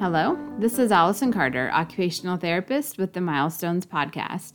Hello, 0.00 0.38
this 0.58 0.78
is 0.78 0.90
Allison 0.90 1.30
Carter, 1.30 1.70
occupational 1.74 2.38
therapist 2.38 2.96
with 2.96 3.12
the 3.12 3.20
Milestones 3.20 3.84
Podcast. 3.84 4.52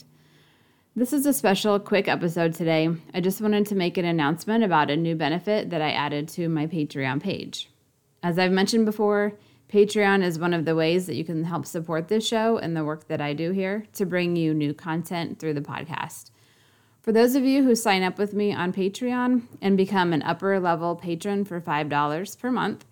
This 0.95 1.13
is 1.13 1.27
a 1.27 1.33
special 1.33 1.79
quick 1.79 2.07
episode 2.07 2.55
today. 2.55 2.89
I 3.13 3.21
just 3.21 3.41
wanted 3.41 3.67
to 3.67 3.75
make 3.75 3.99
an 3.99 4.05
announcement 4.05 4.63
about 4.63 4.89
a 4.89 4.97
new 4.97 5.13
benefit 5.13 5.69
that 5.69 5.83
I 5.83 5.91
added 5.91 6.27
to 6.29 6.49
my 6.49 6.65
Patreon 6.65 7.21
page. 7.21 7.69
As 8.23 8.39
I've 8.39 8.53
mentioned 8.53 8.87
before, 8.87 9.33
Patreon 9.71 10.23
is 10.23 10.39
one 10.39 10.51
of 10.51 10.65
the 10.65 10.73
ways 10.73 11.05
that 11.05 11.15
you 11.15 11.23
can 11.23 11.43
help 11.43 11.67
support 11.67 12.07
this 12.07 12.27
show 12.27 12.57
and 12.57 12.75
the 12.75 12.83
work 12.83 13.07
that 13.07 13.21
I 13.21 13.33
do 13.33 13.51
here 13.51 13.85
to 13.93 14.05
bring 14.07 14.35
you 14.35 14.51
new 14.51 14.73
content 14.73 15.37
through 15.37 15.53
the 15.53 15.61
podcast. 15.61 16.31
For 17.03 17.11
those 17.11 17.35
of 17.35 17.43
you 17.43 17.63
who 17.63 17.75
sign 17.75 18.01
up 18.01 18.17
with 18.17 18.33
me 18.33 18.51
on 18.51 18.73
Patreon 18.73 19.43
and 19.61 19.77
become 19.77 20.11
an 20.11 20.23
upper 20.23 20.59
level 20.59 20.95
patron 20.95 21.45
for 21.45 21.61
$5 21.61 22.39
per 22.39 22.49
month, 22.49 22.83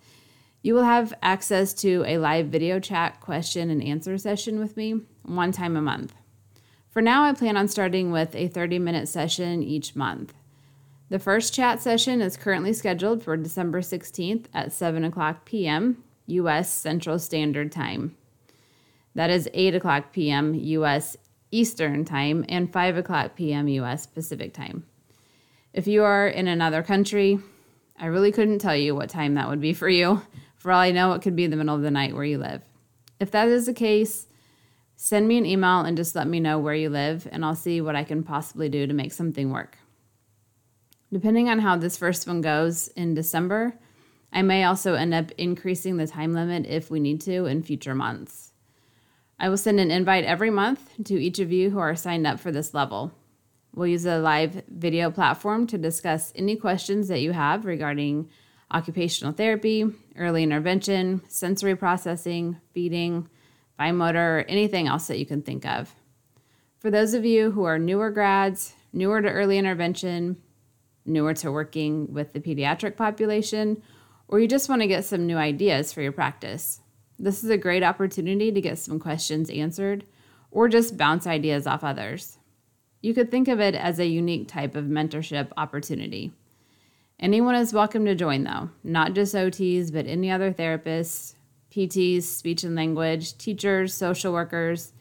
you 0.64 0.72
will 0.74 0.84
have 0.84 1.12
access 1.22 1.74
to 1.74 2.02
a 2.06 2.16
live 2.16 2.46
video 2.46 2.80
chat 2.80 3.20
question 3.20 3.68
and 3.68 3.84
answer 3.84 4.16
session 4.16 4.58
with 4.58 4.78
me 4.78 4.98
one 5.22 5.52
time 5.52 5.76
a 5.76 5.82
month. 5.82 6.14
For 6.88 7.02
now, 7.02 7.24
I 7.24 7.34
plan 7.34 7.58
on 7.58 7.68
starting 7.68 8.10
with 8.10 8.34
a 8.34 8.48
30 8.48 8.78
minute 8.78 9.06
session 9.06 9.62
each 9.62 9.94
month. 9.94 10.32
The 11.10 11.18
first 11.18 11.52
chat 11.52 11.82
session 11.82 12.22
is 12.22 12.38
currently 12.38 12.72
scheduled 12.72 13.22
for 13.22 13.36
December 13.36 13.82
16th 13.82 14.46
at 14.54 14.72
7 14.72 15.04
o'clock 15.04 15.44
p.m. 15.44 16.02
U.S. 16.28 16.72
Central 16.72 17.18
Standard 17.18 17.70
Time. 17.70 18.16
That 19.14 19.28
is 19.28 19.50
8 19.52 19.74
o'clock 19.74 20.14
p.m. 20.14 20.54
U.S. 20.54 21.18
Eastern 21.50 22.06
Time 22.06 22.42
and 22.48 22.72
5 22.72 22.96
o'clock 22.96 23.36
p.m. 23.36 23.68
U.S. 23.68 24.06
Pacific 24.06 24.54
Time. 24.54 24.86
If 25.74 25.86
you 25.86 26.04
are 26.04 26.26
in 26.26 26.48
another 26.48 26.82
country, 26.82 27.38
I 27.98 28.06
really 28.06 28.32
couldn't 28.32 28.60
tell 28.60 28.74
you 28.74 28.94
what 28.94 29.10
time 29.10 29.34
that 29.34 29.50
would 29.50 29.60
be 29.60 29.74
for 29.74 29.90
you. 29.90 30.22
For 30.64 30.72
all 30.72 30.80
I 30.80 30.92
know, 30.92 31.12
it 31.12 31.20
could 31.20 31.36
be 31.36 31.44
in 31.44 31.50
the 31.50 31.58
middle 31.58 31.74
of 31.74 31.82
the 31.82 31.90
night 31.90 32.14
where 32.14 32.24
you 32.24 32.38
live. 32.38 32.62
If 33.20 33.30
that 33.32 33.48
is 33.48 33.66
the 33.66 33.74
case, 33.74 34.28
send 34.96 35.28
me 35.28 35.36
an 35.36 35.44
email 35.44 35.80
and 35.80 35.94
just 35.94 36.14
let 36.14 36.26
me 36.26 36.40
know 36.40 36.58
where 36.58 36.74
you 36.74 36.88
live, 36.88 37.28
and 37.30 37.44
I'll 37.44 37.54
see 37.54 37.82
what 37.82 37.94
I 37.94 38.02
can 38.02 38.22
possibly 38.22 38.70
do 38.70 38.86
to 38.86 38.94
make 38.94 39.12
something 39.12 39.50
work. 39.50 39.76
Depending 41.12 41.50
on 41.50 41.58
how 41.58 41.76
this 41.76 41.98
first 41.98 42.26
one 42.26 42.40
goes 42.40 42.88
in 42.88 43.12
December, 43.12 43.74
I 44.32 44.40
may 44.40 44.64
also 44.64 44.94
end 44.94 45.12
up 45.12 45.32
increasing 45.32 45.98
the 45.98 46.06
time 46.06 46.32
limit 46.32 46.64
if 46.64 46.90
we 46.90 46.98
need 46.98 47.20
to 47.20 47.44
in 47.44 47.62
future 47.62 47.94
months. 47.94 48.54
I 49.38 49.50
will 49.50 49.58
send 49.58 49.80
an 49.80 49.90
invite 49.90 50.24
every 50.24 50.48
month 50.48 50.92
to 51.04 51.22
each 51.22 51.40
of 51.40 51.52
you 51.52 51.68
who 51.68 51.78
are 51.78 51.94
signed 51.94 52.26
up 52.26 52.40
for 52.40 52.50
this 52.50 52.72
level. 52.72 53.12
We'll 53.74 53.88
use 53.88 54.06
a 54.06 54.18
live 54.18 54.62
video 54.68 55.10
platform 55.10 55.66
to 55.66 55.76
discuss 55.76 56.32
any 56.34 56.56
questions 56.56 57.08
that 57.08 57.20
you 57.20 57.32
have 57.32 57.66
regarding 57.66 58.30
occupational 58.74 59.32
therapy, 59.32 59.86
early 60.18 60.42
intervention, 60.42 61.22
sensory 61.28 61.76
processing, 61.76 62.58
feeding, 62.72 63.28
fine 63.78 63.96
motor, 63.96 64.40
or 64.40 64.44
anything 64.48 64.88
else 64.88 65.06
that 65.06 65.18
you 65.18 65.24
can 65.24 65.42
think 65.42 65.64
of. 65.64 65.94
For 66.80 66.90
those 66.90 67.14
of 67.14 67.24
you 67.24 67.52
who 67.52 67.64
are 67.64 67.78
newer 67.78 68.10
grads, 68.10 68.74
newer 68.92 69.22
to 69.22 69.30
early 69.30 69.56
intervention, 69.58 70.36
newer 71.06 71.34
to 71.34 71.52
working 71.52 72.12
with 72.12 72.32
the 72.32 72.40
pediatric 72.40 72.96
population, 72.96 73.82
or 74.28 74.40
you 74.40 74.48
just 74.48 74.68
want 74.68 74.82
to 74.82 74.88
get 74.88 75.04
some 75.04 75.26
new 75.26 75.36
ideas 75.36 75.92
for 75.92 76.02
your 76.02 76.12
practice. 76.12 76.80
This 77.18 77.44
is 77.44 77.50
a 77.50 77.56
great 77.56 77.82
opportunity 77.82 78.50
to 78.50 78.60
get 78.60 78.78
some 78.78 78.98
questions 78.98 79.50
answered 79.50 80.04
or 80.50 80.68
just 80.68 80.96
bounce 80.96 81.26
ideas 81.26 81.66
off 81.66 81.84
others. 81.84 82.38
You 83.02 83.14
could 83.14 83.30
think 83.30 83.48
of 83.48 83.60
it 83.60 83.74
as 83.74 83.98
a 83.98 84.06
unique 84.06 84.48
type 84.48 84.74
of 84.74 84.86
mentorship 84.86 85.50
opportunity. 85.56 86.32
Anyone 87.20 87.54
is 87.54 87.72
welcome 87.72 88.04
to 88.06 88.14
join, 88.14 88.42
though, 88.42 88.70
not 88.82 89.14
just 89.14 89.34
OTs, 89.34 89.92
but 89.92 90.06
any 90.06 90.30
other 90.30 90.52
therapists, 90.52 91.34
PTs, 91.70 92.24
speech 92.24 92.64
and 92.64 92.74
language, 92.74 93.38
teachers, 93.38 93.94
social 93.94 94.32
workers, 94.32 94.92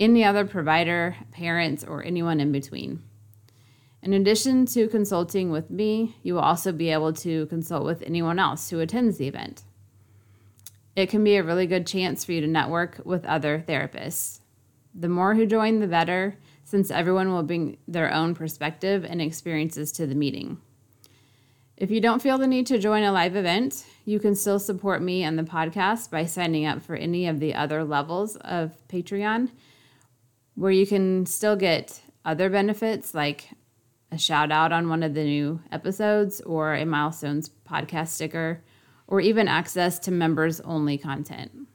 any 0.00 0.24
other 0.24 0.46
provider, 0.46 1.14
parents, 1.30 1.84
or 1.84 2.02
anyone 2.02 2.40
in 2.40 2.52
between. 2.52 3.02
In 4.02 4.14
addition 4.14 4.66
to 4.66 4.88
consulting 4.88 5.50
with 5.50 5.70
me, 5.70 6.16
you 6.22 6.34
will 6.34 6.40
also 6.40 6.72
be 6.72 6.88
able 6.88 7.12
to 7.12 7.46
consult 7.46 7.84
with 7.84 8.02
anyone 8.02 8.38
else 8.38 8.70
who 8.70 8.80
attends 8.80 9.18
the 9.18 9.28
event. 9.28 9.62
It 10.96 11.08
can 11.08 11.22
be 11.22 11.36
a 11.36 11.44
really 11.44 11.66
good 11.66 11.86
chance 11.86 12.24
for 12.24 12.32
you 12.32 12.40
to 12.40 12.46
network 12.46 13.00
with 13.04 13.24
other 13.26 13.62
therapists. 13.68 14.40
The 14.94 15.08
more 15.08 15.34
who 15.34 15.46
join, 15.46 15.80
the 15.80 15.86
better, 15.86 16.36
since 16.64 16.90
everyone 16.90 17.30
will 17.30 17.42
bring 17.42 17.76
their 17.86 18.12
own 18.12 18.34
perspective 18.34 19.04
and 19.04 19.22
experiences 19.22 19.92
to 19.92 20.06
the 20.06 20.14
meeting. 20.14 20.60
If 21.82 21.90
you 21.90 22.00
don't 22.00 22.22
feel 22.22 22.38
the 22.38 22.46
need 22.46 22.68
to 22.68 22.78
join 22.78 23.02
a 23.02 23.10
live 23.10 23.34
event, 23.34 23.84
you 24.04 24.20
can 24.20 24.36
still 24.36 24.60
support 24.60 25.02
me 25.02 25.24
and 25.24 25.36
the 25.36 25.42
podcast 25.42 26.12
by 26.12 26.26
signing 26.26 26.64
up 26.64 26.80
for 26.80 26.94
any 26.94 27.26
of 27.26 27.40
the 27.40 27.56
other 27.56 27.82
levels 27.82 28.36
of 28.36 28.70
Patreon, 28.86 29.50
where 30.54 30.70
you 30.70 30.86
can 30.86 31.26
still 31.26 31.56
get 31.56 32.00
other 32.24 32.48
benefits 32.48 33.14
like 33.14 33.48
a 34.12 34.18
shout 34.18 34.52
out 34.52 34.70
on 34.70 34.88
one 34.88 35.02
of 35.02 35.14
the 35.14 35.24
new 35.24 35.60
episodes, 35.72 36.40
or 36.42 36.72
a 36.74 36.86
Milestones 36.86 37.50
podcast 37.68 38.10
sticker, 38.10 38.62
or 39.08 39.20
even 39.20 39.48
access 39.48 39.98
to 39.98 40.12
members 40.12 40.60
only 40.60 40.96
content. 40.96 41.66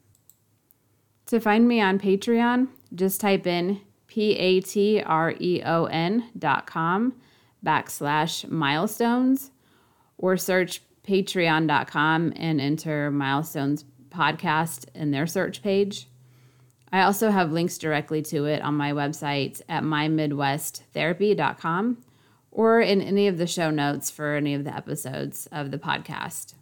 To 1.25 1.41
find 1.41 1.67
me 1.67 1.81
on 1.81 1.99
Patreon, 1.99 2.69
just 2.95 3.19
type 3.19 3.45
in 3.45 3.81
p-a-t-r-e-o-n 4.07 5.03
dot 6.39 6.65
com 6.65 7.13
backslash 7.61 8.49
milestones 8.49 9.51
or 10.17 10.37
search 10.37 10.81
patreon.com 11.03 12.33
and 12.35 12.59
enter 12.59 13.11
milestones 13.11 13.85
podcast 14.09 14.85
in 14.93 15.11
their 15.11 15.27
search 15.27 15.61
page. 15.61 16.07
I 16.91 17.03
also 17.03 17.31
have 17.31 17.51
links 17.51 17.77
directly 17.77 18.21
to 18.23 18.45
it 18.45 18.61
on 18.61 18.75
my 18.75 18.91
website 18.91 19.61
at 19.67 19.83
mymidwesttherapy.com 19.83 21.97
or 22.51 22.81
in 22.81 23.01
any 23.01 23.27
of 23.27 23.37
the 23.37 23.47
show 23.47 23.69
notes 23.69 24.09
for 24.09 24.35
any 24.35 24.53
of 24.53 24.63
the 24.63 24.73
episodes 24.75 25.47
of 25.51 25.71
the 25.71 25.77
podcast. 25.77 26.53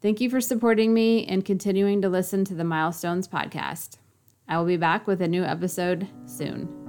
Thank 0.00 0.20
you 0.20 0.28
for 0.28 0.40
supporting 0.40 0.92
me 0.92 1.24
and 1.26 1.44
continuing 1.44 2.02
to 2.02 2.08
listen 2.08 2.44
to 2.46 2.54
the 2.54 2.64
Milestones 2.64 3.28
podcast. 3.28 3.98
I 4.48 4.58
will 4.58 4.66
be 4.66 4.76
back 4.76 5.06
with 5.06 5.22
a 5.22 5.28
new 5.28 5.44
episode 5.44 6.08
soon. 6.26 6.83